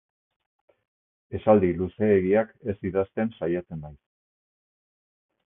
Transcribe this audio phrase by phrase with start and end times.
[1.39, 3.97] Esaldi luzeegiak ez idazten saiatzen naiz.